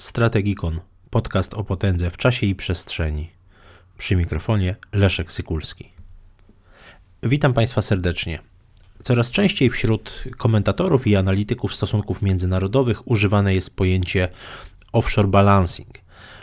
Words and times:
Strategikon, 0.00 0.80
podcast 1.10 1.54
o 1.54 1.64
potędze 1.64 2.10
w 2.10 2.16
czasie 2.16 2.46
i 2.46 2.54
przestrzeni. 2.54 3.30
Przy 3.98 4.16
mikrofonie 4.16 4.76
Leszek 4.92 5.32
Sykulski. 5.32 5.90
Witam 7.22 7.52
Państwa 7.52 7.82
serdecznie. 7.82 8.38
Coraz 9.02 9.30
częściej 9.30 9.70
wśród 9.70 10.24
komentatorów 10.36 11.06
i 11.06 11.16
analityków 11.16 11.74
stosunków 11.74 12.22
międzynarodowych 12.22 13.08
używane 13.10 13.54
jest 13.54 13.76
pojęcie 13.76 14.28
offshore 14.92 15.28
balancing. 15.28 15.98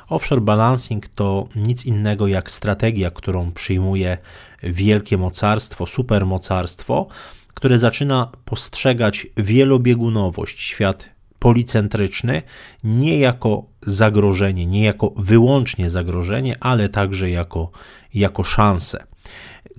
Offshore 0.10 0.42
balancing 0.42 1.08
to 1.08 1.48
nic 1.56 1.86
innego 1.86 2.28
jak 2.28 2.52
strategia, 2.52 3.12
którą 3.12 3.52
przyjmuje 3.52 4.18
wielkie 4.64 5.18
mocarstwo, 5.18 5.86
supermocarstwo, 5.86 7.08
które 7.54 7.80
zaczyna 7.80 8.32
postrzegać 8.46 9.28
wielobiegunowość, 9.38 10.60
świat 10.62 11.17
policentryczny 11.40 12.42
nie 12.84 13.20
jako 13.20 13.66
zagrożenie, 13.82 14.66
nie 14.66 14.84
jako 14.84 15.14
wyłącznie 15.18 15.90
zagrożenie, 15.90 16.56
ale 16.60 16.90
także 16.90 17.30
jako, 17.30 17.72
jako 18.14 18.44
szansę. 18.44 19.04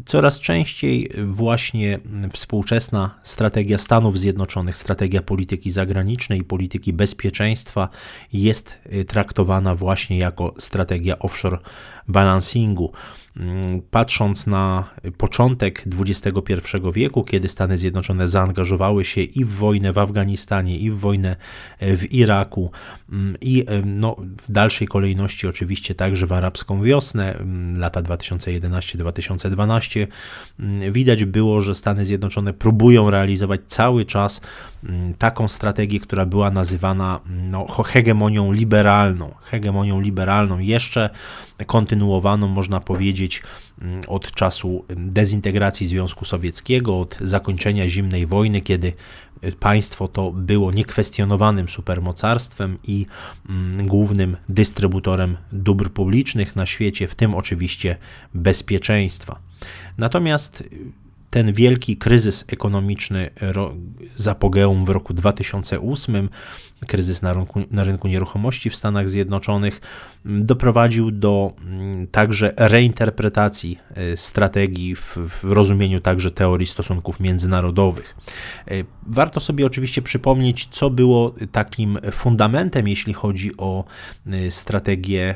Coraz 0.07 0.41
częściej 0.41 1.11
właśnie 1.27 1.99
współczesna 2.33 3.19
strategia 3.23 3.79
Stanów 3.79 4.19
Zjednoczonych, 4.19 4.77
strategia 4.77 5.23
polityki 5.23 5.71
zagranicznej 5.71 6.41
i 6.41 6.45
polityki 6.45 6.93
bezpieczeństwa 6.93 7.89
jest 8.33 8.79
traktowana 9.07 9.75
właśnie 9.75 10.19
jako 10.19 10.55
strategia 10.59 11.19
offshore 11.19 11.59
balancingu. 12.09 12.93
Mm, 13.39 13.83
patrząc 13.91 14.47
na 14.47 14.91
początek 15.17 15.85
XXI 15.99 16.33
wieku, 16.93 17.25
kiedy 17.25 17.49
Stany 17.49 17.79
Zjednoczone 17.79 18.29
zaangażowały 18.29 19.05
się 19.05 19.21
i 19.21 19.45
w 19.45 19.49
wojnę 19.49 19.93
w 19.93 19.99
Afganistanie, 19.99 20.79
i 20.79 20.91
w 20.91 20.99
wojnę 20.99 21.37
e, 21.79 21.97
w 21.97 22.13
Iraku, 22.13 22.71
mm, 23.13 23.37
i 23.41 23.65
e, 23.67 23.83
no, 23.83 24.17
w 24.43 24.53
dalszej 24.53 24.89
kolejności 24.89 25.47
oczywiście 25.47 25.95
także 25.95 26.27
w 26.27 26.33
arabską 26.33 26.83
wiosnę, 26.83 27.35
mm, 27.35 27.79
lata 27.79 28.03
2011-2012, 28.03 30.07
widać 30.91 31.25
było, 31.25 31.61
że 31.61 31.75
Stany 31.75 32.07
Zjednoczone 32.07 32.53
próbują 32.53 33.11
realizować 33.11 33.61
cały 33.67 34.05
czas 34.05 34.41
taką 35.19 35.49
strategię, 35.49 36.01
która 36.01 36.27
była 36.27 36.51
nazywana 36.51 37.21
no, 37.27 37.67
hegemonią 37.67 38.53
liberalną. 38.53 39.35
Hegemonią 39.43 40.01
liberalną, 40.01 40.59
jeszcze 40.59 41.11
kontynuowaną, 41.67 42.49
można 42.49 42.81
powiedzieć, 42.81 43.43
od 44.09 44.33
czasu 44.33 44.85
dezintegracji 44.89 45.87
Związku 45.87 46.25
Sowieckiego, 46.25 46.99
od 46.99 47.19
zakończenia 47.21 47.89
zimnej 47.89 48.27
wojny, 48.27 48.61
kiedy 48.61 48.93
państwo 49.61 50.09
to 50.09 50.33
było 50.33 50.73
niekwestionowanym 50.73 51.69
supermocarstwem 51.69 52.79
i 52.85 53.07
głównym 53.79 54.37
dystrybutorem 54.49 55.37
dóbr 55.53 55.91
publicznych 55.91 56.57
na 56.57 56.67
świecie, 56.67 57.09
w 57.09 57.15
tym 57.15 57.35
oczywiście 57.35 57.97
bezpieczeństwa. 58.35 59.39
Natomiast 59.99 60.65
ten 61.31 61.53
wielki 61.53 61.97
kryzys 61.97 62.45
ekonomiczny 62.49 63.31
z 64.17 64.29
apogeum 64.29 64.85
w 64.85 64.89
roku 64.89 65.15
2008, 65.15 66.29
kryzys 66.87 67.23
na 67.23 67.33
rynku, 67.33 67.61
na 67.71 67.85
rynku 67.85 68.09
nieruchomości 68.09 68.71
w 68.71 68.77
Stanach 68.77 69.09
Zjednoczonych, 69.09 69.81
doprowadził 70.25 71.11
do 71.11 71.53
także 72.11 72.53
reinterpretacji 72.57 73.79
e, 73.95 74.17
strategii 74.17 74.95
w, 74.95 75.17
w 75.17 75.53
rozumieniu 75.53 76.01
także 76.01 76.31
teorii 76.31 76.67
stosunków 76.67 77.21
międzynarodowych. 77.21 78.17
E, 78.69 78.85
warto 79.07 79.41
sobie 79.41 79.67
oczywiście 79.67 80.03
przypomnieć, 80.03 80.67
co 80.67 80.91
było 80.91 81.35
takim 81.53 81.99
fundamentem, 82.13 82.89
jeśli 82.89 83.13
chodzi 83.13 83.57
o 83.57 83.85
e, 84.27 84.51
strategię 84.51 85.35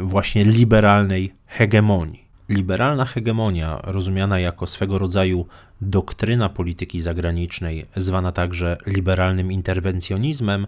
właśnie 0.00 0.44
liberalnej 0.44 1.32
hegemonii. 1.46 2.23
Liberalna 2.48 3.04
hegemonia, 3.04 3.80
rozumiana 3.84 4.38
jako 4.38 4.66
swego 4.66 4.98
rodzaju 4.98 5.46
doktryna 5.80 6.48
polityki 6.48 7.00
zagranicznej, 7.00 7.86
zwana 7.96 8.32
także 8.32 8.76
liberalnym 8.86 9.52
interwencjonizmem, 9.52 10.66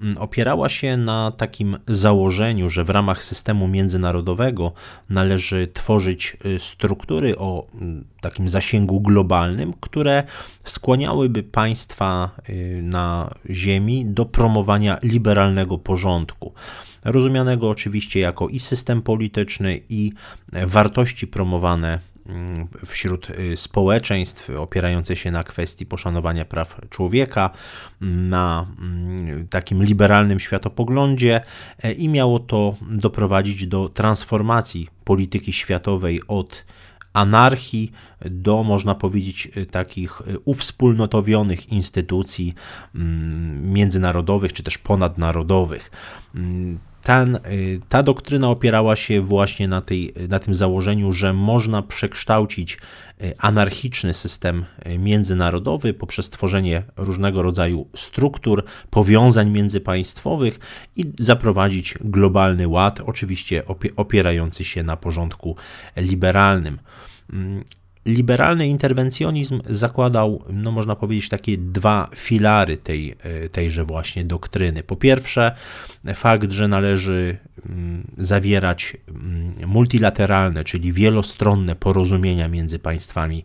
mm, 0.00 0.18
opierała 0.18 0.68
się 0.68 0.96
na 0.96 1.32
takim 1.36 1.78
założeniu, 1.88 2.70
że 2.70 2.84
w 2.84 2.90
ramach 2.90 3.24
systemu 3.24 3.68
międzynarodowego 3.68 4.72
należy 5.08 5.68
tworzyć 5.74 6.36
y, 6.46 6.58
struktury 6.58 7.38
o 7.38 7.66
mm, 7.74 8.04
takim 8.20 8.48
zasięgu 8.48 9.00
globalnym, 9.00 9.72
które 9.80 10.24
skłaniałyby 10.64 11.42
państwa 11.42 12.30
y, 12.48 12.80
na 12.82 13.30
Ziemi 13.50 14.06
do 14.06 14.26
promowania 14.26 14.98
liberalnego 15.02 15.78
porządku 15.78 16.52
rozumianego 17.04 17.70
oczywiście 17.70 18.20
jako 18.20 18.48
i 18.48 18.58
system 18.58 19.02
polityczny, 19.02 19.80
i 19.88 20.12
wartości 20.66 21.26
promowane 21.26 21.98
mm, 22.26 22.68
wśród 22.86 23.30
y, 23.30 23.56
społeczeństw 23.56 24.50
opierające 24.50 25.16
się 25.16 25.30
na 25.30 25.44
kwestii 25.44 25.86
poszanowania 25.86 26.44
praw 26.44 26.80
człowieka, 26.90 27.50
na 28.00 28.66
mm, 28.78 29.48
takim 29.48 29.82
liberalnym 29.82 30.40
światopoglądzie 30.40 31.40
e, 31.82 31.92
i 31.92 32.08
miało 32.08 32.38
to 32.38 32.76
doprowadzić 32.90 33.66
do 33.66 33.88
transformacji 33.88 34.88
polityki 35.04 35.52
światowej 35.52 36.20
od 36.28 36.64
anarchii 37.12 37.92
do, 38.24 38.62
można 38.62 38.94
powiedzieć, 38.94 39.48
y, 39.56 39.66
takich 39.66 40.20
y, 40.20 40.38
uwspólnotowionych 40.44 41.72
instytucji 41.72 42.52
mm, 42.94 43.72
międzynarodowych 43.72 44.52
czy 44.52 44.62
też 44.62 44.78
ponadnarodowych 44.78 45.90
ten, 47.10 47.36
y, 47.36 47.80
ta 47.88 48.02
doktryna 48.02 48.48
opierała 48.48 48.96
się 48.96 49.20
właśnie 49.20 49.68
na, 49.68 49.80
tej, 49.80 50.14
na 50.28 50.38
tym 50.38 50.54
założeniu, 50.54 51.12
że 51.12 51.32
można 51.32 51.82
przekształcić 51.82 52.78
y, 53.22 53.34
anarchiczny 53.38 54.14
system 54.14 54.64
y, 54.86 54.98
międzynarodowy 54.98 55.94
poprzez 55.94 56.30
tworzenie 56.30 56.82
różnego 56.96 57.42
rodzaju 57.42 57.86
struktur, 57.96 58.64
powiązań 58.90 59.50
międzypaństwowych 59.50 60.60
i 60.96 61.04
zaprowadzić 61.18 61.94
globalny 62.00 62.68
ład, 62.68 63.00
oczywiście 63.06 63.62
opierający 63.96 64.64
się 64.64 64.82
na 64.82 64.96
porządku 64.96 65.56
liberalnym. 65.96 66.78
Liberalny 68.06 68.68
interwencjonizm 68.68 69.60
zakładał, 69.66 70.42
no 70.52 70.72
można 70.72 70.96
powiedzieć, 70.96 71.28
takie 71.28 71.56
dwa 71.58 72.08
filary 72.16 72.76
tej, 72.76 73.14
e, 73.22 73.48
tejże 73.48 73.84
właśnie 73.84 74.24
doktryny. 74.24 74.82
Po 74.82 74.96
pierwsze, 74.96 75.54
fakt, 76.14 76.52
że 76.52 76.68
należy 76.68 77.38
zawierać 78.18 78.96
mm, 79.08 79.54
multilateralne, 79.66 80.64
czyli 80.64 80.92
wielostronne 80.92 81.76
porozumienia 81.76 82.48
między 82.48 82.78
państwami, 82.78 83.44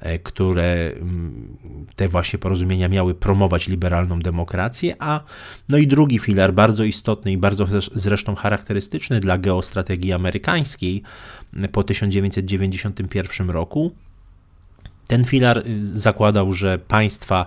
e, 0.00 0.18
które 0.18 0.92
mm, 0.92 1.56
te 1.96 2.08
właśnie 2.08 2.38
porozumienia 2.38 2.88
miały 2.88 3.14
promować 3.14 3.68
liberalną 3.68 4.20
demokrację, 4.20 4.94
a 4.98 5.20
no 5.68 5.78
i 5.78 5.86
drugi 5.86 6.18
filar, 6.18 6.54
bardzo 6.54 6.84
istotny 6.84 7.32
i 7.32 7.38
bardzo 7.38 7.66
zresztą 7.94 8.34
charakterystyczny 8.34 9.20
dla 9.20 9.38
geostrategii 9.38 10.12
amerykańskiej 10.12 11.02
po 11.72 11.84
1991 11.84 13.50
roku, 13.50 13.92
ten 15.06 15.24
filar 15.24 15.58
y, 15.58 16.00
zakładał, 16.00 16.52
że 16.52 16.78
państwa 16.78 17.46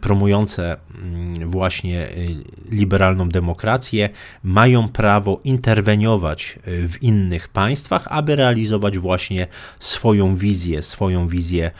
promujące 0.00 0.76
mm, 0.94 1.50
właśnie 1.50 2.08
y, 2.08 2.44
liberalną 2.70 3.28
demokrację 3.28 4.08
mają 4.42 4.88
prawo 4.88 5.40
interweniować 5.44 6.58
y, 6.68 6.88
w 6.88 7.02
innych 7.02 7.48
państwach, 7.48 8.08
aby 8.10 8.36
realizować 8.36 8.98
właśnie 8.98 9.46
swoją 9.78 10.36
wizję, 10.36 10.82
swoją 10.82 11.28
wizję 11.28 11.70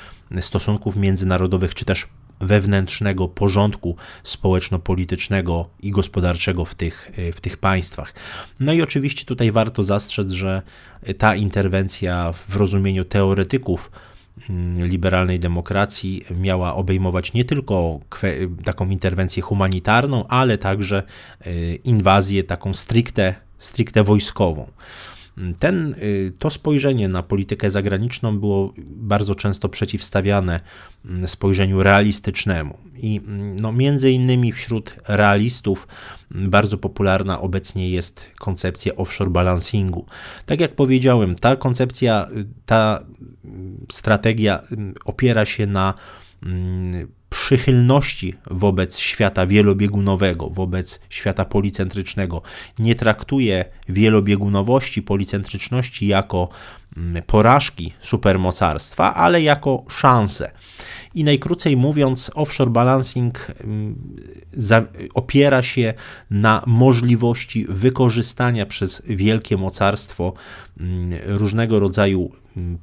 stosunków 0.40 0.96
międzynarodowych, 0.96 1.74
czy 1.74 1.84
też 1.84 2.08
wewnętrznego 2.40 3.28
porządku 3.28 3.96
społeczno-politycznego 4.22 5.68
i 5.82 5.90
gospodarczego 5.90 6.64
w 6.64 6.74
tych, 6.74 7.10
w 7.34 7.40
tych 7.40 7.56
państwach. 7.56 8.14
No 8.60 8.72
i 8.72 8.82
oczywiście 8.82 9.24
tutaj 9.24 9.52
warto 9.52 9.82
zastrzec, 9.82 10.30
że 10.30 10.62
ta 11.18 11.34
interwencja 11.34 12.32
w 12.48 12.56
rozumieniu 12.56 13.04
teoretyków 13.04 13.90
liberalnej 14.76 15.38
demokracji 15.38 16.24
miała 16.40 16.74
obejmować 16.74 17.32
nie 17.32 17.44
tylko 17.44 18.00
taką 18.64 18.90
interwencję 18.90 19.42
humanitarną, 19.42 20.26
ale 20.26 20.58
także 20.58 21.02
y, 21.46 21.78
inwazję 21.84 22.44
taką 22.44 22.74
stricte, 22.74 23.34
stricte 23.58 24.04
wojskową. 24.04 24.66
Ten, 25.58 25.94
y, 26.02 26.32
to 26.38 26.50
spojrzenie 26.50 27.08
na 27.08 27.22
politykę 27.22 27.70
zagraniczną 27.70 28.38
było 28.38 28.72
bardzo 28.86 29.34
często 29.34 29.68
przeciwstawiane 29.68 30.60
mm, 31.04 31.28
spojrzeniu 31.28 31.82
realistycznemu. 31.82 32.78
I 32.96 33.20
mm, 33.26 33.56
no, 33.56 33.72
między 33.72 34.10
innymi 34.10 34.52
wśród 34.52 34.94
realistów 35.08 35.88
mm, 36.34 36.50
bardzo 36.50 36.78
popularna 36.78 37.40
obecnie 37.40 37.90
jest 37.90 38.26
koncepcja 38.38 38.96
offshore 38.96 39.30
balancingu. 39.30 40.06
Tak 40.46 40.60
jak 40.60 40.74
powiedziałem, 40.74 41.34
ta 41.34 41.56
koncepcja, 41.56 42.28
ta 42.66 43.04
strategia 43.90 44.62
opiera 45.04 45.44
się 45.44 45.66
na 45.66 45.94
przychylności 47.30 48.34
wobec 48.50 48.98
świata 48.98 49.46
wielobiegunowego, 49.46 50.50
wobec 50.50 51.00
świata 51.08 51.44
policentrycznego. 51.44 52.42
Nie 52.78 52.94
traktuje 52.94 53.64
wielobiegunowości, 53.88 55.02
policentryczności 55.02 56.06
jako 56.06 56.48
porażki 57.26 57.92
supermocarstwa, 58.00 59.14
ale 59.14 59.42
jako 59.42 59.84
szansę. 59.88 60.50
I 61.14 61.24
najkrócej 61.24 61.76
mówiąc, 61.76 62.30
offshore 62.34 62.70
balancing 62.70 63.52
opiera 65.14 65.62
się 65.62 65.94
na 66.30 66.62
możliwości 66.66 67.66
wykorzystania 67.68 68.66
przez 68.66 69.02
wielkie 69.06 69.56
mocarstwo 69.56 70.34
różnego 71.26 71.80
rodzaju 71.80 72.30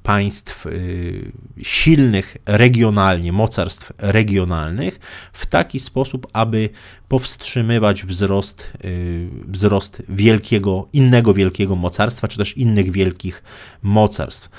państw 0.03 0.65
y, 0.65 1.31
silnych 1.61 2.37
regionalnie, 2.45 3.31
mocarstw 3.31 3.93
regionalnych, 3.97 4.99
w 5.33 5.45
taki 5.45 5.79
sposób, 5.79 6.27
aby 6.33 6.69
powstrzymywać 7.07 8.03
wzrost, 8.03 8.73
y, 8.85 9.29
wzrost 9.47 10.03
wielkiego, 10.09 10.87
innego 10.93 11.33
wielkiego 11.33 11.75
mocarstwa, 11.75 12.27
czy 12.27 12.37
też 12.37 12.57
innych 12.57 12.91
wielkich 12.91 13.43
mocarstw. 13.81 14.49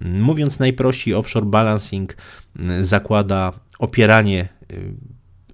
Mówiąc 0.00 0.58
najprościej, 0.58 1.14
offshore 1.14 1.46
balancing 1.46 2.16
zakłada 2.80 3.52
opieranie 3.78 4.48
y, 4.70 4.94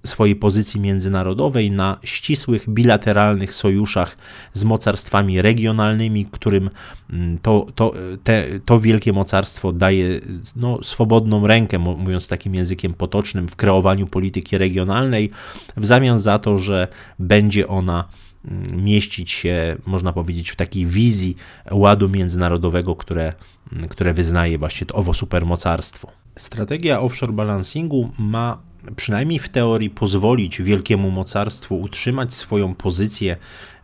swojej 0.05 0.35
pozycji 0.35 0.79
międzynarodowej 0.79 1.71
na 1.71 1.97
ścisłych 2.03 2.69
bilateralnych 2.69 3.55
sojuszach 3.55 4.17
z 4.53 4.63
mocarstwami 4.63 5.41
regionalnymi, 5.41 6.25
którym 6.25 6.69
mm, 7.09 7.37
to, 7.41 7.65
to, 7.75 7.93
te, 8.23 8.45
to 8.65 8.79
wielkie 8.79 9.13
mocarstwo 9.13 9.71
daje 9.71 10.19
no, 10.55 10.83
swobodną 10.83 11.47
rękę, 11.47 11.79
mówiąc 11.79 12.27
takim 12.27 12.55
językiem 12.55 12.93
potocznym, 12.93 13.47
w 13.47 13.55
kreowaniu 13.55 14.07
polityki 14.07 14.57
regionalnej, 14.57 15.31
w 15.77 15.85
zamian 15.85 16.19
za 16.19 16.39
to, 16.39 16.57
że 16.57 16.87
będzie 17.19 17.67
ona 17.67 18.07
mm, 18.45 18.83
mieścić 18.83 19.31
się, 19.31 19.77
można 19.85 20.13
powiedzieć, 20.13 20.49
w 20.49 20.55
takiej 20.55 20.85
wizji 20.85 21.35
ładu 21.71 22.09
międzynarodowego, 22.09 22.95
które, 22.95 23.33
mm, 23.73 23.87
które 23.87 24.13
wyznaje 24.13 24.57
właśnie 24.57 24.87
to 24.87 24.95
owo 24.95 25.13
supermocarstwo. 25.13 26.11
Strategia 26.35 27.01
offshore 27.01 27.33
balancingu 27.33 28.09
ma 28.17 28.57
przynajmniej 28.95 29.39
w 29.39 29.49
teorii 29.49 29.89
pozwolić 29.89 30.61
wielkiemu 30.61 31.11
mocarstwu 31.11 31.81
utrzymać 31.81 32.33
swoją 32.33 32.75
pozycję 32.75 33.37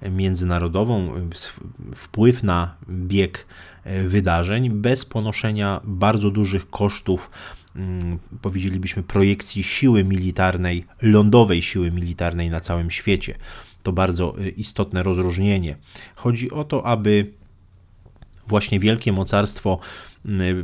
międzynarodową, 0.09 1.13
wpływ 1.95 2.43
na 2.43 2.75
bieg 2.89 3.47
e, 3.83 4.03
wydarzeń 4.03 4.69
bez 4.69 5.05
ponoszenia 5.05 5.81
bardzo 5.83 6.31
dużych 6.31 6.69
kosztów 6.69 7.31
mm, 7.75 8.19
powiedzielibyśmy 8.41 9.03
projekcji 9.03 9.63
siły 9.63 10.03
militarnej, 10.03 10.85
lądowej 11.01 11.61
siły 11.61 11.91
militarnej 11.91 12.49
na 12.49 12.59
całym 12.59 12.91
świecie. 12.91 13.35
To 13.83 13.91
bardzo 13.91 14.35
e, 14.39 14.49
istotne 14.49 15.03
rozróżnienie. 15.03 15.75
Chodzi 16.15 16.51
o 16.51 16.63
to, 16.63 16.85
aby 16.85 17.40
właśnie 18.51 18.79
wielkie 18.79 19.11
mocarstwo 19.11 19.79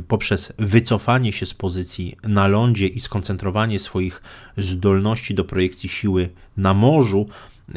poprzez 0.08 0.52
wycofanie 0.58 1.32
się 1.32 1.46
z 1.46 1.54
pozycji 1.54 2.16
na 2.22 2.46
lądzie 2.46 2.86
i 2.86 3.00
skoncentrowanie 3.00 3.78
swoich 3.78 4.22
zdolności 4.56 5.34
do 5.34 5.44
projekcji 5.44 5.88
siły 5.88 6.30
na 6.56 6.74
morzu, 6.74 7.28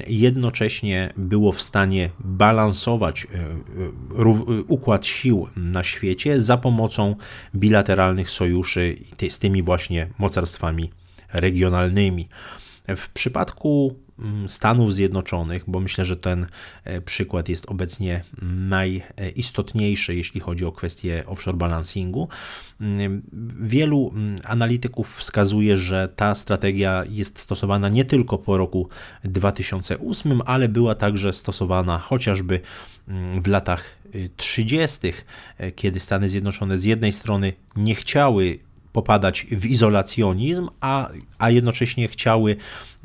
jednocześnie 0.07 1.13
było 1.17 1.51
w 1.51 1.61
stanie 1.61 2.09
balansować 2.19 3.25
e, 3.25 3.27
e, 3.27 4.61
układ 4.67 5.05
sił 5.05 5.47
na 5.55 5.83
świecie 5.83 6.41
za 6.41 6.57
pomocą 6.57 7.15
bilateralnych 7.55 8.29
sojuszy 8.29 8.95
z 9.29 9.39
tymi 9.39 9.63
właśnie 9.63 10.07
mocarstwami 10.19 10.91
regionalnymi. 11.33 12.27
W 12.87 13.09
przypadku 13.09 13.95
Mm, 13.95 14.10
Stanów 14.47 14.93
Zjednoczonych, 14.93 15.63
bo 15.67 15.79
myślę, 15.79 16.05
że 16.05 16.17
ten 16.17 16.47
e, 16.83 17.01
przykład 17.01 17.49
jest 17.49 17.65
obecnie 17.69 18.23
najistotniejszy, 18.41 20.15
jeśli 20.15 20.41
chodzi 20.41 20.65
o 20.65 20.71
kwestię 20.71 21.23
offshore 21.27 21.57
balancingu. 21.57 22.27
Mm, 22.81 23.21
wielu 23.59 24.11
mm, 24.15 24.39
analityków 24.43 25.17
wskazuje, 25.17 25.77
że 25.77 26.09
ta 26.15 26.35
strategia 26.35 27.03
jest 27.09 27.39
stosowana 27.39 27.89
nie 27.89 28.05
tylko 28.05 28.37
po 28.37 28.57
roku 28.57 28.89
2008, 29.23 30.41
ale 30.45 30.69
była 30.69 30.95
także 30.95 31.33
stosowana 31.33 31.99
chociażby 31.99 32.59
w 33.41 33.47
latach 33.47 34.01
30., 34.37 35.07
y, 35.07 35.13
e, 35.57 35.71
kiedy 35.71 35.99
Stany 35.99 36.29
Zjednoczone 36.29 36.77
z 36.77 36.83
jednej 36.83 37.11
strony 37.11 37.53
nie 37.75 37.95
chciały 37.95 38.59
popadać 38.93 39.45
w 39.51 39.65
izolacjonizm, 39.65 40.69
a, 40.81 41.09
a 41.37 41.49
jednocześnie 41.49 42.07
chciały 42.07 42.55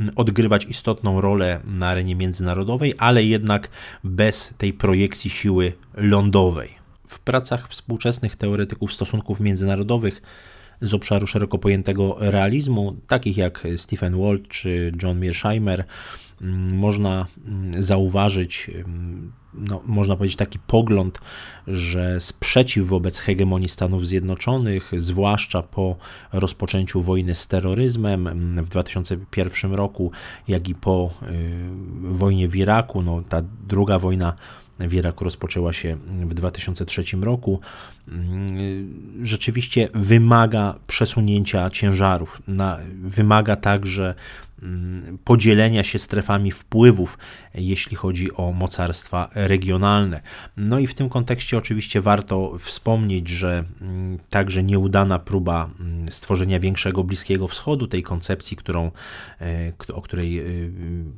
mm, 0.01 0.13
odgrywać 0.17 0.65
istotną 0.65 1.21
rolę 1.21 1.61
na 1.65 1.89
arenie 1.89 2.17
międzynarodowej, 2.17 2.95
ale 2.99 3.25
jednak 3.25 3.69
bez 4.05 4.55
tej 4.59 4.73
projekcji 4.73 5.31
siły 5.31 5.73
lądowej. 5.95 6.69
W 7.09 7.19
pracach 7.19 7.69
współczesnych 7.69 8.37
teoretyków 8.37 8.95
stosunków 8.95 9.41
międzynarodowych 9.41 10.23
z 10.81 10.95
obszaru 10.95 11.27
szeroko 11.27 11.59
pojętego 11.59 12.17
realizmu, 12.19 12.97
takich 13.07 13.37
jak 13.37 13.67
Stephen 13.77 14.21
Walt 14.21 14.49
czy 14.49 14.93
John 15.03 15.19
Mearsheimer, 15.19 15.85
można 16.41 17.27
mm, 17.47 17.83
zauważyć 17.83 18.71
no, 19.57 19.83
można 19.87 20.17
powiedzieć, 20.17 20.37
taki 20.37 20.59
pogląd, 20.59 21.21
że 21.67 22.21
sprzeciw 22.21 22.87
wobec 22.87 23.19
hegemonii 23.19 23.69
Stanów 23.69 24.07
Zjednoczonych, 24.07 24.93
zwłaszcza 24.97 25.63
po 25.63 25.97
rozpoczęciu 26.33 27.03
wojny 27.03 27.35
z 27.35 27.47
terroryzmem 27.47 28.29
w 28.65 28.69
2001 28.69 29.75
roku, 29.75 30.11
jak 30.49 30.69
i 30.69 30.75
po 30.75 31.11
y, 31.23 32.13
wojnie 32.13 32.49
w 32.49 32.57
Iraku, 32.57 33.03
no, 33.03 33.23
ta 33.29 33.43
druga 33.69 33.99
wojna 33.99 34.35
w 34.79 34.95
Iraku 34.95 35.25
rozpoczęła 35.25 35.73
się 35.73 35.97
w 36.27 36.35
2003 36.35 37.03
roku, 37.21 37.61
rzeczywiście 39.23 39.89
wymaga 39.95 40.79
przesunięcia 40.87 41.71
ciężarów, 41.71 42.43
na, 42.47 42.79
wymaga 43.03 43.57
także 43.57 44.15
Mm, 44.15 44.46
podzielenia 45.25 45.85
się 45.85 45.99
strefami 45.99 46.53
wpływów, 46.53 47.19
jeśli 47.55 47.97
chodzi 47.97 48.33
o 48.33 48.53
mocarstwa 48.53 49.31
regionalne. 49.35 50.21
No 50.57 50.79
i 50.79 50.87
w 50.87 50.95
tym 50.95 51.09
kontekście 51.09 51.59
oczywiście 51.59 52.01
warto 52.01 52.59
wspomnieć, 52.59 53.29
że 53.29 53.65
mm, 53.81 54.19
także 54.31 54.63
nieudana 54.63 55.19
próba 55.19 55.71
mm, 55.81 56.09
stworzenia 56.09 56.61
większego 56.61 57.05
Bliskiego 57.05 57.49
Wschodu, 57.49 57.87
tej 57.87 58.03
koncepcji, 58.03 58.57
którą, 58.57 58.91
e, 59.41 59.73
o 59.95 60.03
której 60.03 60.39
e, 60.39 60.43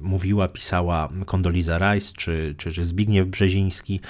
mówiła, 0.00 0.49
pisała 0.49 1.09
Condoleezza 1.26 1.78
Rice 1.78 2.12
czy, 2.16 2.54
czy, 2.59 2.73
czy 2.73 2.85
Zbigniew 2.85 3.28
Brzeziński, 3.28 4.00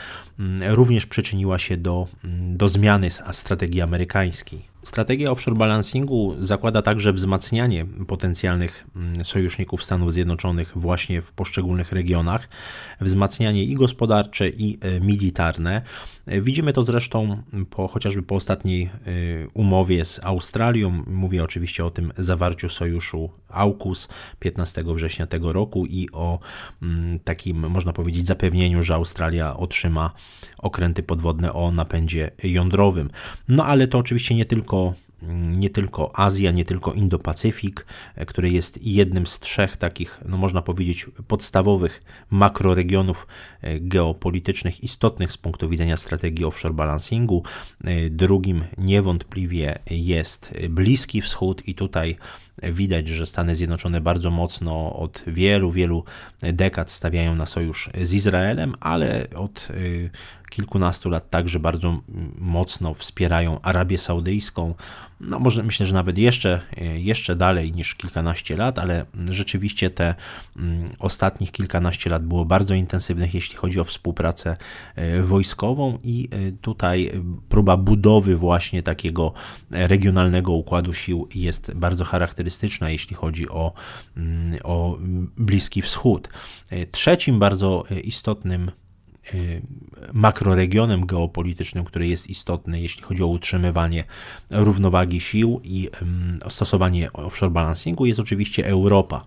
również 0.67 1.07
przyczyniła 1.07 1.59
się 1.59 1.77
do, 1.77 2.09
do 2.55 2.69
zmiany 2.69 3.11
strategii 3.11 3.81
amerykańskiej. 3.81 4.78
Strategia 4.83 5.31
offshore 5.31 5.57
balancingu 5.57 6.37
zakłada 6.41 6.83
także 6.83 7.13
wzmacnianie 7.13 7.87
potencjalnych 8.07 8.87
mm, 8.97 9.25
sojuszników 9.25 9.85
Stanów 9.85 10.13
Zjednoczonych 10.13 10.73
właśnie 10.77 11.23
w 11.23 11.33
poszczególnych 11.33 11.93
regionach, 11.93 12.49
wzmacnianie 13.01 13.65
i 13.65 13.75
gospodarcze, 13.75 14.49
i 14.49 14.79
e, 14.81 15.01
militarne. 15.01 15.83
Widzimy 16.27 16.73
to 16.73 16.83
zresztą 16.83 17.43
po, 17.71 17.89
chociażby 17.89 18.23
po 18.23 18.35
ostatniej 18.35 18.83
e, 18.85 18.91
umowie 19.55 20.05
z 20.05 20.21
Australią. 20.25 21.05
Mówię 21.07 21.45
oczywiście 21.45 21.85
o 21.85 21.91
tym 21.91 22.13
zawarciu 22.19 22.69
sojuszu 22.69 23.31
AUKUS 23.49 24.09
15 24.39 24.85
września 24.87 25.27
tego 25.27 25.53
roku 25.53 25.87
i 25.87 26.09
o 26.13 26.39
mm, 26.83 27.19
takim, 27.19 27.71
można 27.71 27.93
powiedzieć, 27.93 28.27
zapewnieniu, 28.27 28.83
że 28.83 28.95
Australia 28.95 29.57
otrzyma 29.57 30.11
okręty 30.59 31.03
podwodne 31.03 31.53
o 31.53 31.73
napędzie 31.73 32.31
jądrowym. 32.45 33.11
No 33.49 33.65
ale 33.65 33.87
to 33.87 33.99
oczywiście 33.99 34.35
nie 34.35 34.45
tylko 34.45 34.68
tylko 34.69 34.95
nie 35.49 35.71
tylko 35.71 36.19
Azja, 36.19 36.51
nie 36.51 36.65
tylko 36.65 36.93
Indo-Pacyfik, 36.93 37.85
który 38.27 38.51
jest 38.51 38.87
jednym 38.87 39.27
z 39.27 39.41
trzech 39.41 39.77
takich, 39.77 40.21
no 40.25 40.37
można 40.37 40.63
powiedzieć, 40.63 41.07
podstawowych 41.29 42.03
makroregionów 42.31 43.27
e, 43.61 43.81
geopolitycznych 43.81 44.85
istotnych 44.85 45.33
z 45.33 45.37
punktu 45.39 45.69
widzenia 45.69 45.97
strategii 45.97 46.45
offshore 46.45 46.75
balancingu. 46.75 47.43
E, 47.85 48.11
drugim 48.11 48.65
niewątpliwie 48.79 49.79
jest 49.91 50.55
Bliski 50.69 51.23
Wschód 51.23 51.69
i 51.69 51.75
tutaj 51.75 52.17
Widać, 52.63 53.09
że 53.09 53.27
Stany 53.27 53.57
Zjednoczone 53.57 54.01
bardzo 54.01 54.31
mocno 54.31 54.97
od 54.97 55.23
wielu, 55.27 55.73
wielu 55.73 56.05
dekad 56.41 56.91
stawiają 56.93 57.35
na 57.35 57.47
sojusz 57.47 57.91
z 58.03 58.15
Izraelem, 58.15 58.75
ale 58.81 59.27
od 59.35 59.69
y, 59.71 60.11
kilkunastu 60.49 61.11
lat 61.11 61.31
także 61.31 61.59
bardzo 61.59 62.01
mocno 62.39 62.95
wspierają 62.95 63.61
Arabię 63.61 63.99
Saudyjską. 63.99 64.75
No 65.21 65.39
może 65.39 65.63
myślę, 65.63 65.87
że 65.87 65.95
nawet 65.95 66.19
jeszcze, 66.19 66.61
jeszcze 66.97 67.37
dalej 67.37 67.73
niż 67.73 67.95
kilkanaście 67.95 68.57
lat, 68.57 68.79
ale 68.79 69.05
rzeczywiście 69.31 69.91
te 69.91 70.15
mm, 70.57 70.85
ostatnich 70.99 71.53
kilkanaście 71.53 72.11
lat 72.11 72.27
było 72.27 72.45
bardzo 72.45 72.75
intensywnych, 72.75 73.35
jeśli 73.35 73.57
chodzi 73.57 73.81
o 73.81 73.85
współpracę 73.85 74.57
e, 74.95 75.23
wojskową 75.23 75.99
i 76.03 76.29
tutaj 76.61 77.11
próba 77.49 77.77
budowy 77.77 78.37
właśnie 78.37 78.83
takiego 78.83 79.33
regionalnego 79.71 80.53
układu 80.53 80.95
sił 80.95 81.29
jest 81.35 81.75
bardzo 81.75 82.05
charakterystyczna, 82.05 82.48
jeśli 82.91 83.17
chodzi 83.17 83.49
o, 83.49 83.73
mm, 84.17 84.59
o 84.65 84.99
Bliski 85.37 85.83
Wschód. 85.83 86.29
E, 86.71 86.87
trzecim 86.87 87.39
bardzo 87.39 87.85
istotnym 88.05 88.71
makroregionem 90.13 91.07
geopolitycznym, 91.07 91.85
który 91.85 92.09
jest 92.09 92.31
istotny, 92.31 92.81
jeśli 92.81 93.03
chodzi 93.03 93.23
o 93.23 93.27
utrzymywanie 93.27 94.05
równowagi 94.51 95.21
sił 95.21 95.61
i 95.65 95.89
stosowanie 96.49 97.13
offshore 97.13 97.53
balancingu, 97.53 98.07
jest 98.07 98.21
oczywiście 98.21 98.67
Europa. 98.67 99.25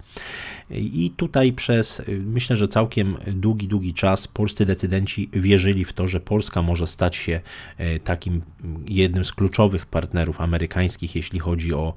I 0.72 1.14
tutaj 1.18 1.54
przez 1.54 2.00
y, 2.00 2.22
myślę, 2.26 2.58
że 2.58 2.68
całkiem 2.68 3.18
długi, 3.28 3.68
długi 3.68 3.94
czas 3.94 4.28
polscy 4.28 4.66
decydenci 4.66 5.30
wierzyli 5.34 5.86
w 5.86 5.94
to, 5.94 6.08
że 6.08 6.20
Polska 6.20 6.62
może 6.62 6.88
stać 6.88 7.16
się 7.16 7.42
y, 7.80 8.00
takim 8.00 8.42
jednym 8.90 9.26
z 9.26 9.34
kluczowych 9.34 9.86
partnerów 9.86 10.42
amerykańskich, 10.42 11.16
jeśli 11.16 11.40
chodzi 11.40 11.74
o 11.74 11.94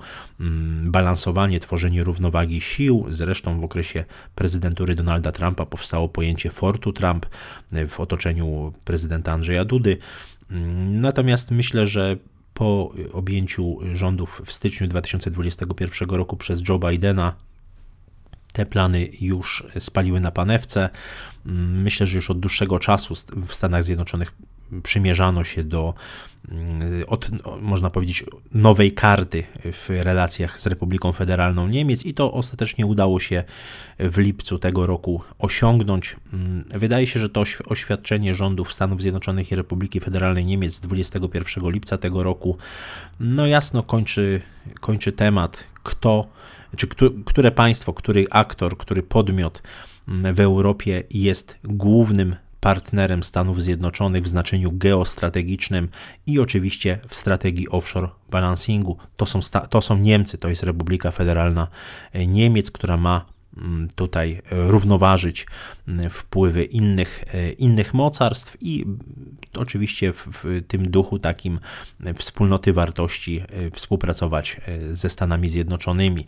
balansowanie, 0.83 1.61
tworzenie 1.61 2.03
równowagi 2.03 2.61
sił. 2.61 3.07
Zresztą 3.09 3.61
w 3.61 3.65
okresie 3.65 4.05
prezydentury 4.35 4.95
Donalda 4.95 5.33
Trumpa 5.33 5.67
powstało 5.67 6.09
pojęcie 6.09 6.51
Fortu 6.51 6.93
Trump 6.93 7.27
w 7.89 7.94
otoczeniu 8.01 8.73
prezydenta 8.85 9.33
Andrzeja 9.33 9.65
Dudy. 9.65 9.99
Mm, 10.51 11.01
natomiast 11.01 11.51
myślę, 11.51 11.87
że 11.87 12.17
po 12.55 12.95
objęciu 13.13 13.79
rządów 13.93 14.43
w 14.45 14.53
styczniu 14.53 14.89
2021 14.89 16.11
roku 16.11 16.37
przez 16.37 16.69
Joe 16.69 16.79
Bidena 16.79 17.35
te 18.53 18.67
plany 18.67 19.09
już 19.21 19.67
spaliły 19.79 20.21
na 20.21 20.31
panewce. 20.31 20.91
Mm, 21.47 21.83
myślę, 21.83 22.07
że 22.07 22.17
już 22.17 22.31
od 22.31 22.41
dłuższego 22.41 22.79
czasu 22.79 23.15
w 23.47 23.55
Stanach 23.55 23.83
Zjednoczonych 23.83 24.33
przymierzano 24.83 25.45
się 25.45 25.65
do, 25.65 25.95
mm, 26.49 27.05
od, 27.07 27.31
można 27.63 27.91
powiedzieć, 27.91 28.25
nowej 28.53 28.93
karty 28.93 29.45
w 29.73 29.89
relacjach 29.89 30.61
z 30.61 30.67
Republiką 30.67 31.13
Federalną 31.13 31.69
Niemiec 31.69 32.05
i 32.05 32.15
to 32.15 32.33
ostatecznie 32.33 32.87
udało 32.87 33.21
się 33.21 33.45
w 33.99 34.19
lipcu 34.19 34.59
tego 34.59 34.87
roku 34.87 35.23
osiągnąć. 35.39 36.17
Mm, 36.33 36.65
wydaje 36.71 37.07
się, 37.07 37.21
że 37.21 37.29
to 37.29 37.45
oświadczenie 37.67 38.35
rządów 38.35 38.73
Stanów 38.73 39.03
Zjednoczonych 39.03 39.53
i 39.53 39.55
Republiki 39.55 40.01
Federalnej 40.01 40.45
Niemiec 40.45 40.75
z 40.75 40.81
21 40.81 41.71
lipca 41.71 41.99
tego 41.99 42.23
roku, 42.23 42.57
no 43.21 43.47
jasno 43.47 43.83
kończy, 43.83 44.41
kończy 44.81 45.13
temat, 45.13 45.65
kto, 45.83 46.27
czy 46.77 46.87
które 47.25 47.51
państwo, 47.51 47.93
który 47.93 48.27
aktor, 48.31 48.77
który 48.77 49.03
podmiot 49.03 49.63
mm, 50.09 50.35
w 50.35 50.41
Europie 50.41 51.03
jest 51.11 51.59
głównym 51.65 52.37
partnerem 52.65 53.23
Stanów 53.23 53.63
Zjednoczonych 53.63 54.25
w 54.25 54.29
znaczeniu 54.29 54.73
geostrategicznym 54.73 55.89
i 56.27 56.39
oczywiście 56.39 56.99
w 57.09 57.17
strategii 57.17 57.69
offshore 57.69 58.09
balancingu. 58.31 58.99
To 59.17 59.27
są, 59.27 59.41
to 59.71 59.83
są 59.83 59.99
Niemcy, 59.99 60.39
to 60.39 60.49
jest 60.49 60.63
Republika 60.63 61.11
Federalna 61.11 61.69
e, 62.13 62.27
Niemiec, 62.27 62.71
która 62.71 62.97
ma 62.97 63.27
mm, 63.57 63.89
tutaj 63.95 64.43
równoważyć 64.51 65.47
mm, 65.89 66.11
wpływy 66.11 66.65
innych, 66.65 67.25
e, 67.35 67.53
innych 67.53 67.95
mocarstw 67.95 68.57
i 68.61 68.85
oczywiście 69.55 70.13
w, 70.13 70.27
w, 70.27 70.63
tym 70.69 70.91
duchu 70.91 71.19
takim 71.19 71.59
wspólnoty 72.17 72.73
wartości 72.73 73.41
e, 73.41 73.71
współpracować 73.71 74.61
ze 74.93 75.11
Stanami 75.11 75.49
Zjednoczonymi. 75.49 76.27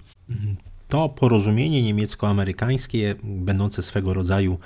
To 0.88 1.08
porozumienie 1.08 1.82
niemiecko-amerykańskie, 1.82 3.14
będące 3.22 3.82
swego 3.82 4.14
rodzaju 4.14 4.58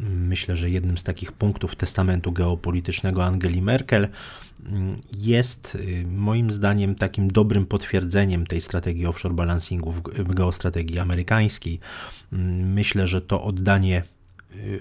myślę, 0.00 0.56
że 0.56 0.70
jednym 0.70 0.98
z 0.98 1.02
takich 1.02 1.32
punktów 1.32 1.74
testamentu 1.76 2.32
geopolitycznego 2.32 3.24
Angeli 3.24 3.62
Merkel 3.62 4.08
mm, 4.66 4.96
jest 5.16 5.74
y, 5.74 6.06
moim 6.06 6.50
zdaniem 6.50 6.94
takim 6.94 7.28
dobrym 7.28 7.66
potwierdzeniem 7.66 8.46
tej 8.46 8.60
strategii 8.60 9.06
offshore 9.06 9.34
balancingu 9.34 9.92
w 9.92 10.34
geostrategii 10.34 10.98
amerykańskiej. 10.98 11.80
Mm, 12.32 12.72
myślę, 12.72 13.06
że 13.06 13.20
to 13.20 13.42
oddanie 13.42 14.02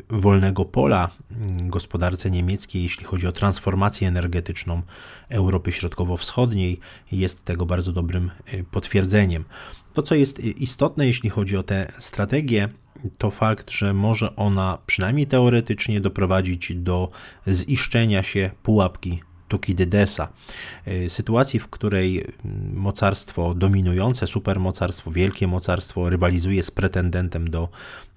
wolnego 0.10 0.66
pola 0.66 1.10
mm, 1.32 1.70
gospodarce 1.70 2.32
niemieckiej, 2.32 2.84
jeśli 2.84 3.06
chodzi 3.06 3.28
o 3.28 3.32
transformację 3.32 4.08
energetyczną 4.08 4.82
Europy 5.30 5.72
Środkowo-Wschodniej, 5.72 6.80
jest 7.12 7.46
tego 7.46 7.66
bardzo 7.66 7.92
dobrym 7.92 8.32
y, 8.54 8.64
potwierdzeniem. 8.72 9.46
To, 9.94 10.04
co 10.04 10.16
jest 10.16 10.40
istotne, 10.40 11.08
jeśli 11.08 11.30
chodzi 11.30 11.58
o 11.58 11.64
tę 11.64 11.92
strategię, 12.00 12.70
to 13.18 13.32
fakt, 13.32 13.72
że 13.72 13.94
może 13.94 14.36
ona 14.36 14.78
przynajmniej 14.86 15.28
teoretycznie 15.28 16.02
doprowadzić 16.02 16.76
do 16.76 17.12
ziszczenia 17.48 18.24
się 18.24 18.52
pułapki 18.64 19.22
Tukidydesa. 19.48 20.28
Y, 20.88 21.10
sytuacji, 21.10 21.60
w 21.60 21.68
której 21.68 22.18
mm, 22.18 22.76
mocarstwo 22.76 23.54
dominujące, 23.54 24.28
supermocarstwo, 24.28 25.12
wielkie 25.12 25.48
mocarstwo 25.48 26.10
rywalizuje 26.10 26.64
z 26.64 26.72
pretendentem 26.72 27.50
do 27.50 27.70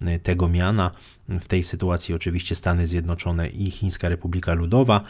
y, 0.02 0.18
tego 0.18 0.48
miana, 0.48 0.90
w 1.28 1.48
tej 1.48 1.62
sytuacji 1.62 2.14
oczywiście 2.14 2.54
Stany 2.54 2.86
Zjednoczone 2.86 3.48
i 3.48 3.70
Chińska 3.70 4.08
Republika 4.08 4.54
Ludowa 4.54 5.00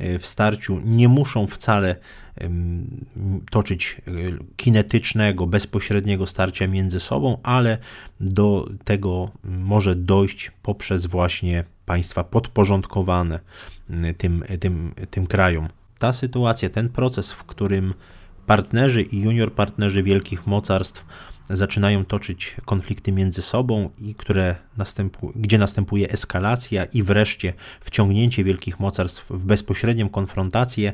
y, 0.00 0.18
w 0.18 0.26
starciu 0.26 0.80
nie 0.84 1.08
muszą 1.08 1.46
wcale 1.46 1.96
toczyć 3.50 4.02
kinetycznego, 4.56 5.46
bezpośredniego 5.46 6.26
starcia 6.26 6.68
między 6.68 7.00
sobą, 7.00 7.38
ale 7.42 7.78
do 8.20 8.68
tego 8.84 9.30
może 9.44 9.96
dojść 9.96 10.52
poprzez 10.62 11.06
właśnie 11.06 11.64
państwa 11.88 12.24
podporządkowane 12.24 13.40
tym, 14.18 14.44
tym, 14.60 14.94
tym 15.10 15.26
krajom. 15.26 15.68
Ta 15.98 16.12
sytuacja, 16.12 16.68
ten 16.68 16.88
proces, 16.88 17.32
w 17.32 17.44
którym 17.44 17.94
partnerzy 18.46 19.02
i 19.02 19.20
junior 19.20 19.52
partnerzy 19.52 20.02
wielkich 20.02 20.46
mocarstw 20.46 21.04
zaczynają 21.50 22.04
toczyć 22.04 22.56
konflikty 22.64 23.12
między 23.12 23.42
sobą 23.42 23.90
i 23.98 24.14
które 24.14 24.56
następu, 24.76 25.32
gdzie 25.36 25.58
następuje 25.58 26.10
eskalacja 26.10 26.84
i 26.84 27.02
wreszcie 27.02 27.52
wciągnięcie 27.80 28.44
wielkich 28.44 28.80
mocarstw 28.80 29.30
w 29.30 29.38
bezpośrednią 29.38 30.08
konfrontację 30.08 30.92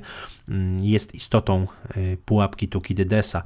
mm, 0.48 0.84
jest 0.84 1.14
istotą 1.14 1.66
y, 1.96 2.18
pułapki 2.24 2.68
Tukidydesa. 2.68 3.42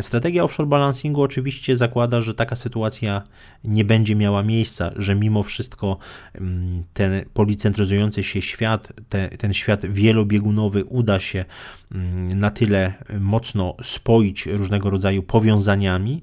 Strategia 0.00 0.44
offshore 0.44 0.68
balancingu 0.68 1.22
oczywiście 1.22 1.76
zakłada, 1.76 2.20
że 2.20 2.34
taka 2.34 2.56
sytuacja 2.56 3.22
nie 3.64 3.84
będzie 3.84 4.16
miała 4.16 4.42
miejsca, 4.42 4.90
że 4.96 5.14
mimo 5.14 5.42
wszystko 5.42 5.96
mm, 6.34 6.84
ten 6.94 7.24
policentryzujący 7.34 8.24
się 8.24 8.42
świat, 8.42 8.92
te, 9.08 9.28
ten 9.28 9.52
świat 9.52 9.86
wielobiegunowy 9.86 10.84
uda 10.84 11.20
się 11.20 11.44
mm, 11.92 12.40
na 12.40 12.50
tyle 12.50 12.92
mocno 13.20 13.76
spoić 13.82 14.46
różnego 14.46 14.90
rodzaju 14.90 15.22
powiązaniami, 15.22 16.22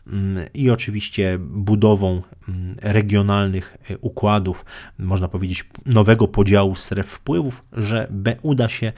i 0.53 0.69
oczywiście 0.69 1.37
budową 1.39 2.21
mm, 2.47 2.75
regionalnych 2.81 3.77
e, 3.89 3.97
układów, 3.97 4.65
można 4.99 5.27
powiedzieć 5.27 5.65
nowego 5.85 6.27
podziału 6.27 6.75
stref 6.75 7.07
wpływów, 7.07 7.63
że 7.73 8.11
uda 8.41 8.69
się 8.69 8.93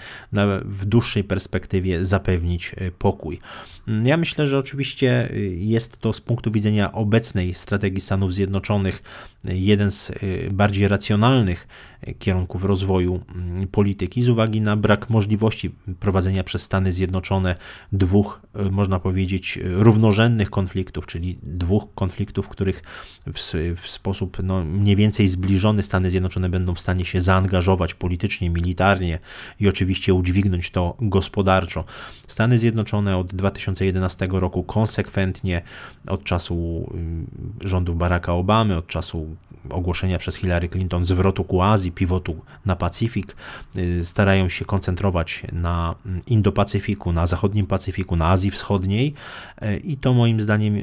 w 0.65 0.85
dłuższej 0.85 1.23
perspektywie 1.23 2.05
zapewnić 2.05 2.75
e, 2.77 2.91
pokój. 2.91 3.39
Mm, 3.87 4.05
ja 4.05 4.17
myślę, 4.17 4.47
że 4.47 4.57
oczywiście 4.57 5.29
e, 5.31 5.39
jest 5.39 5.97
to 5.97 6.13
z 6.13 6.21
punktu 6.21 6.51
widzenia 6.51 6.91
obecnej 6.91 7.53
strategii 7.53 8.01
Stanów 8.01 8.33
Zjednoczonych 8.33 9.03
jeden 9.43 9.91
z 9.91 10.11
bardziej 10.51 10.87
racjonalnych 10.87 11.67
kierunków 12.19 12.63
rozwoju 12.63 13.21
mm, 13.35 13.67
polityki 13.67 14.23
z 14.23 14.29
uwagi 14.29 14.61
na 14.61 14.75
brak 14.75 15.09
możliwości 15.09 15.75
prowadzenia 15.99 16.43
przez 16.43 16.61
Stany 16.61 16.91
Zjednoczone 16.91 17.55
dwóch, 17.91 18.41
można 18.71 18.99
powiedzieć, 18.99 19.59
równorzędnych 19.63 20.49
konfliktów, 20.49 20.92
czyli 21.01 21.37
dwóch 21.43 21.83
konfliktów, 21.95 22.45
w 22.45 22.49
których 22.49 22.83
w, 23.33 23.39
w 23.81 23.89
sposób 23.89 24.37
no, 24.43 24.63
mniej 24.63 24.95
więcej 24.95 25.27
zbliżony 25.27 25.83
Stany 25.83 26.11
Zjednoczone 26.11 26.49
będą 26.49 26.75
w 26.75 26.79
stanie 26.79 27.05
się 27.05 27.21
zaangażować 27.21 27.93
politycznie, 27.93 28.49
militarnie 28.49 29.19
i 29.59 29.67
oczywiście 29.67 30.13
udźwignąć 30.13 30.71
to 30.71 30.97
gospodarczo. 31.01 31.85
Stany 32.27 32.59
Zjednoczone 32.59 33.17
od 33.17 33.35
2011 33.35 34.27
roku 34.31 34.63
konsekwentnie 34.63 35.61
od 36.07 36.23
czasu 36.23 36.89
mm, 36.93 37.27
rządów 37.61 37.97
Baracka 37.97 38.33
Obamy, 38.33 38.77
od 38.77 38.87
czasu 38.87 39.35
ogłoszenia 39.69 40.17
przez 40.17 40.35
Hillary 40.35 40.69
Clinton 40.69 41.05
zwrotu 41.05 41.43
ku 41.43 41.61
Azji, 41.61 41.91
pivotu 41.91 42.41
na 42.65 42.75
Pacyfik, 42.75 43.35
y, 43.77 44.05
starają 44.05 44.49
się 44.49 44.65
koncentrować 44.65 45.43
na 45.51 45.95
Indo-Pacyfiku, 46.27 47.13
na 47.13 47.25
zachodnim 47.25 47.67
Pacyfiku, 47.67 48.15
na 48.15 48.29
Azji 48.29 48.51
Wschodniej 48.51 49.13
y, 49.63 49.77
i 49.77 49.97
to 49.97 50.13
moim 50.13 50.41
zdaniem 50.41 50.82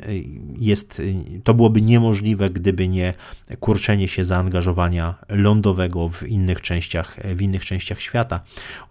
jest, 0.58 1.02
to 1.44 1.54
byłoby 1.54 1.82
niemożliwe, 1.82 2.50
gdyby 2.50 2.88
nie 2.88 3.14
kurczenie 3.60 4.08
się 4.08 4.24
zaangażowania 4.24 5.14
lądowego 5.28 6.08
w 6.08 6.22
innych 6.22 6.60
częściach, 6.60 7.20
w 7.36 7.42
innych 7.42 7.64
częściach 7.64 8.00
świata. 8.00 8.40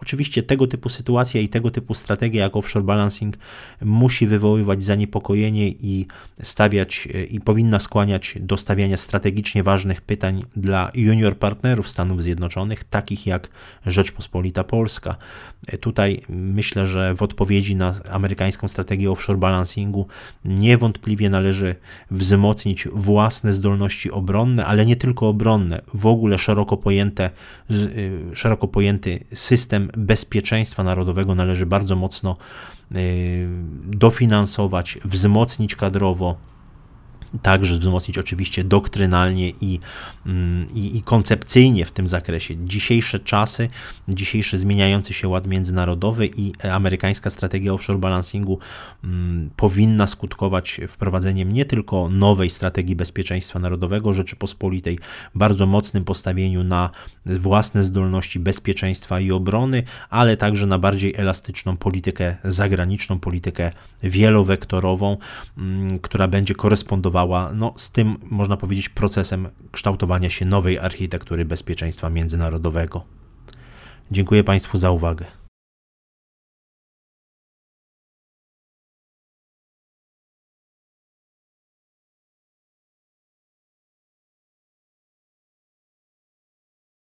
Oczywiście 0.02 0.44
tego 0.44 0.68
typu 0.68 0.90
sytuacja 0.90 1.42
i 1.42 1.50
tego 1.50 1.72
typu 1.72 1.94
strategia 1.94 2.44
jak 2.44 2.56
offshore 2.56 2.86
balancing 2.86 3.38
musi 3.82 4.28
wywoływać 4.28 4.84
zaniepokojenie 4.84 5.68
i 5.68 6.08
stawiać 6.42 7.08
i 7.30 7.42
powinna 7.42 7.80
skłaniać 7.80 8.36
do 8.40 8.58
stawiania 8.58 8.98
strategicznie 8.98 9.64
ważnych 9.64 10.02
pytań 10.02 10.46
dla 10.56 10.92
junior 10.96 11.38
partnerów 11.38 11.90
Stanów 11.90 12.24
Zjednoczonych, 12.24 12.84
takich 12.84 13.28
jak 13.28 13.50
Rzeczpospolita 13.86 14.64
Polska. 14.64 15.16
Tutaj 15.82 16.22
myślę, 16.30 16.86
że 16.86 17.16
w 17.16 17.22
odpowiedzi 17.22 17.76
na 17.76 17.96
amerykańską 18.12 18.68
strategię 18.68 19.12
offshore 19.12 19.40
balancingu 19.40 20.08
niewątpliwie 20.46 20.99
należy 21.30 21.76
wzmocnić 22.12 22.88
własne 22.94 23.54
zdolności 23.54 24.12
obronne, 24.12 24.66
ale 24.66 24.86
nie 24.86 24.96
tylko 24.96 25.28
obronne, 25.30 25.82
w 25.94 26.06
ogóle 26.06 26.38
szeroko, 26.38 26.78
pojęte, 26.78 27.30
y, 27.72 28.12
szeroko 28.34 28.68
pojęty 28.68 29.20
system 29.34 29.90
bezpieczeństwa 29.98 30.84
narodowego 30.84 31.36
należy 31.36 31.66
bardzo 31.66 31.96
mocno 31.96 32.38
y, 32.96 33.48
dofinansować, 33.86 35.00
wzmocnić 35.06 35.76
kadrowo 35.76 36.36
także 37.42 37.80
wzmocnić 37.80 38.18
oczywiście 38.18 38.64
doktrynalnie 38.64 39.50
i, 39.50 39.80
mm, 40.26 40.68
i, 40.74 40.98
i, 40.98 41.02
koncepcyjnie 41.02 41.86
w 41.86 41.92
tym 41.92 42.08
zakresie. 42.08 42.66
Dzisiejsze 42.66 43.20
czasy, 43.20 43.68
dzisiejszy 44.08 44.58
zmieniający 44.58 45.14
się 45.14 45.28
ład 45.28 45.48
międzynarodowy 45.48 46.30
i 46.36 46.54
amerykańska 46.72 47.30
strategia 47.30 47.74
offshore 47.74 48.00
balancingu 48.00 48.60
mm, 49.04 49.50
powinna 49.56 50.08
skutkować 50.08 50.82
wprowadzeniem 50.88 51.52
nie 51.52 51.66
tylko 51.66 52.10
nowej 52.10 52.50
strategii 52.50 52.96
bezpieczeństwa 52.96 53.60
narodowego 53.60 54.14
Rzeczypospolitej, 54.14 55.00
bardzo 55.36 55.66
mocnym 55.66 56.04
postawieniu 56.04 56.64
na 56.64 56.90
własne 57.26 57.84
zdolności 57.84 58.40
bezpieczeństwa 58.40 59.20
i 59.20 59.32
obrony, 59.32 59.84
ale 60.10 60.38
także 60.38 60.68
na 60.68 60.80
bardziej 60.80 61.14
elastyczną 61.18 61.78
politykę 61.78 62.36
zagraniczną, 62.44 63.20
politykę 63.20 63.72
wielowektorową, 64.04 65.18
mm, 65.58 66.00
która 66.00 66.28
będzie 66.28 66.56
korespondowała 66.56 67.19
no, 67.54 67.74
z 67.78 67.92
tym, 67.92 68.18
można 68.24 68.58
powiedzieć, 68.58 68.90
procesem 68.90 69.50
kształtowania 69.72 70.30
się 70.30 70.46
nowej 70.46 70.80
architektury 70.80 71.46
bezpieczeństwa 71.46 72.10
międzynarodowego. 72.10 73.04
Dziękuję 74.12 74.44
Państwu 74.44 74.78
za 74.78 74.92
uwagę. 74.92 75.39